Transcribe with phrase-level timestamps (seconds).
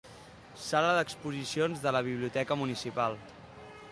[0.67, 3.21] Sala d'exposicions de la Biblioteca municipal.